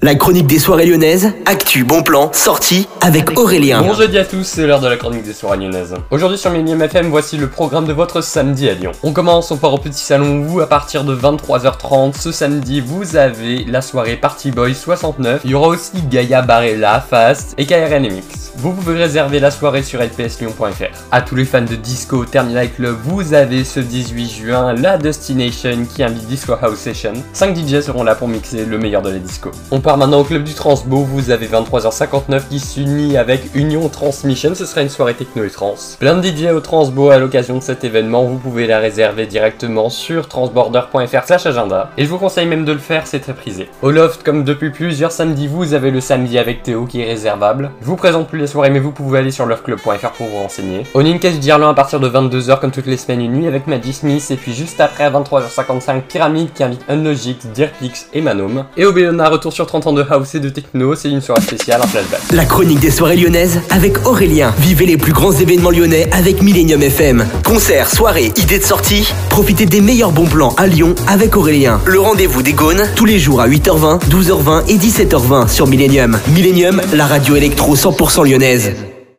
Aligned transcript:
La 0.00 0.14
chronique 0.14 0.46
des 0.46 0.60
soirées 0.60 0.86
lyonnaises, 0.86 1.32
actu, 1.44 1.82
bon 1.82 2.04
plan, 2.04 2.30
sortie 2.32 2.86
avec 3.00 3.36
Aurélien. 3.36 3.82
Bon 3.82 3.94
jeudi 3.94 4.16
à 4.16 4.24
tous, 4.24 4.44
c'est 4.44 4.64
l'heure 4.64 4.78
de 4.80 4.86
la 4.86 4.96
chronique 4.96 5.24
des 5.24 5.32
soirées 5.32 5.56
lyonnaises. 5.58 5.96
Aujourd'hui 6.12 6.38
sur 6.38 6.52
Millennium 6.52 6.80
FM, 6.82 7.08
voici 7.08 7.36
le 7.36 7.48
programme 7.48 7.84
de 7.84 7.92
votre 7.92 8.20
samedi 8.20 8.68
à 8.68 8.74
Lyon. 8.74 8.92
On 9.02 9.12
commence, 9.12 9.50
on 9.50 9.56
part 9.56 9.74
au 9.74 9.78
petit 9.78 9.98
salon 9.98 10.46
où 10.48 10.60
à 10.60 10.68
partir 10.68 11.02
de 11.02 11.16
23h30 11.16 12.16
ce 12.16 12.30
samedi, 12.30 12.80
vous 12.80 13.16
avez 13.16 13.64
la 13.64 13.82
soirée 13.82 14.14
Party 14.14 14.52
Boy 14.52 14.72
69. 14.72 15.40
Il 15.42 15.50
y 15.50 15.54
aura 15.54 15.66
aussi 15.66 16.00
Gaia 16.08 16.42
Barella, 16.42 17.00
Fast 17.00 17.54
et 17.58 17.66
KRN 17.66 18.02
Mix. 18.02 18.37
Vous 18.60 18.72
pouvez 18.72 18.98
réserver 18.98 19.38
la 19.38 19.52
soirée 19.52 19.84
sur 19.84 20.02
lpslyon.fr. 20.02 21.06
À 21.12 21.22
tous 21.22 21.36
les 21.36 21.44
fans 21.44 21.62
de 21.62 21.76
disco 21.76 22.24
Terminal 22.24 22.68
Club, 22.72 22.96
vous 23.04 23.32
avez 23.32 23.62
ce 23.62 23.78
18 23.78 24.28
juin 24.28 24.72
la 24.72 24.98
Destination 24.98 25.86
qui 25.94 26.02
invite 26.02 26.26
Disco 26.26 26.54
House 26.60 26.78
Session. 26.78 27.12
5 27.34 27.56
DJ 27.56 27.80
seront 27.82 28.02
là 28.02 28.16
pour 28.16 28.26
mixer 28.26 28.64
le 28.64 28.76
meilleur 28.76 29.02
de 29.02 29.10
la 29.10 29.20
disco. 29.20 29.52
On 29.70 29.78
part 29.78 29.96
maintenant 29.96 30.22
au 30.22 30.24
club 30.24 30.42
du 30.42 30.54
Transbo, 30.54 31.04
vous 31.04 31.30
avez 31.30 31.46
23h59 31.46 32.48
qui 32.48 32.58
s'unit 32.58 33.16
avec 33.16 33.54
Union 33.54 33.88
Transmission, 33.88 34.56
ce 34.56 34.66
sera 34.66 34.82
une 34.82 34.88
soirée 34.88 35.14
techno 35.14 35.44
et 35.44 35.50
trans. 35.50 35.76
Plein 36.00 36.16
de 36.16 36.26
DJ 36.26 36.46
au 36.52 36.58
Transbo 36.58 37.10
à 37.10 37.18
l'occasion 37.18 37.58
de 37.58 37.62
cet 37.62 37.84
événement, 37.84 38.24
vous 38.24 38.38
pouvez 38.38 38.66
la 38.66 38.80
réserver 38.80 39.26
directement 39.26 39.88
sur 39.88 40.26
transborder.fr 40.26 41.24
slash 41.24 41.46
agenda. 41.46 41.92
Et 41.96 42.04
je 42.04 42.10
vous 42.10 42.18
conseille 42.18 42.46
même 42.46 42.64
de 42.64 42.72
le 42.72 42.78
faire, 42.78 43.06
c'est 43.06 43.20
très 43.20 43.34
prisé. 43.34 43.68
Au 43.82 43.92
Loft, 43.92 44.24
comme 44.24 44.42
depuis 44.42 44.70
plusieurs 44.70 45.12
samedis, 45.12 45.46
vous 45.46 45.74
avez 45.74 45.92
le 45.92 46.00
samedi 46.00 46.40
avec 46.40 46.64
Théo 46.64 46.86
qui 46.86 47.02
est 47.02 47.06
réservable. 47.06 47.70
Je 47.82 47.86
vous 47.86 47.94
présente 47.94 48.26
plus 48.26 48.47
les 48.48 48.52
soirées, 48.52 48.70
mais 48.70 48.80
vous 48.80 48.92
pouvez 48.92 49.18
aller 49.18 49.30
sur 49.30 49.44
loftclub.fr 49.44 50.10
pour 50.16 50.26
vous 50.26 50.38
renseigner. 50.38 50.84
Au 50.94 51.02
Ninkes 51.02 51.38
d'Irlande 51.38 51.70
à 51.70 51.74
partir 51.74 52.00
de 52.00 52.08
22h 52.08 52.60
comme 52.60 52.70
toutes 52.70 52.86
les 52.86 52.96
semaines 52.96 53.20
une 53.20 53.32
nuit 53.32 53.46
avec 53.46 53.66
Magic 53.66 53.94
Smith, 53.94 54.26
et 54.30 54.36
puis 54.36 54.54
juste 54.54 54.80
après 54.80 55.04
à 55.04 55.10
23h55, 55.10 56.02
Pyramide 56.08 56.52
qui 56.54 56.62
invite 56.62 56.80
Unlogic, 56.88 57.52
Dirtpix 57.52 58.06
et 58.14 58.22
Manom. 58.22 58.64
Et 58.76 58.86
au 58.86 58.92
Bellona, 58.92 59.28
retour 59.28 59.52
sur 59.52 59.66
30 59.66 59.88
ans 59.88 59.92
de 59.92 60.04
house 60.08 60.34
et 60.34 60.40
de 60.40 60.48
techno, 60.48 60.94
c'est 60.94 61.10
une 61.10 61.20
soirée 61.20 61.42
spéciale, 61.42 61.80
un 61.82 61.86
flashback. 61.86 62.20
La 62.32 62.46
chronique 62.46 62.80
des 62.80 62.90
soirées 62.90 63.16
lyonnaises 63.16 63.60
avec 63.70 64.06
Aurélien. 64.06 64.54
Vivez 64.58 64.86
les 64.86 64.96
plus 64.96 65.12
grands 65.12 65.32
événements 65.32 65.70
lyonnais 65.70 66.08
avec 66.12 66.40
Millennium 66.40 66.82
FM. 66.82 67.26
Concerts, 67.44 67.90
soirées, 67.90 68.32
idées 68.36 68.60
de 68.60 68.64
sortie. 68.64 69.12
Profitez 69.28 69.66
des 69.66 69.82
meilleurs 69.82 70.12
bons 70.12 70.26
plans 70.26 70.54
à 70.56 70.66
Lyon 70.66 70.94
avec 71.06 71.36
Aurélien. 71.36 71.80
Le 71.84 72.00
rendez-vous 72.00 72.42
des 72.42 72.54
Gaunes 72.54 72.88
tous 72.96 73.04
les 73.04 73.18
jours 73.18 73.42
à 73.42 73.48
8h20, 73.48 74.08
12h20 74.08 74.68
et 74.68 74.76
17h20 74.78 75.48
sur 75.48 75.66
Millennium. 75.66 76.18
Millennium, 76.28 76.80
la 76.94 77.06
radio 77.06 77.36
électro 77.36 77.76
100% 77.76 78.24
lyonnaise. 78.24 78.37
Genese. 78.38 78.87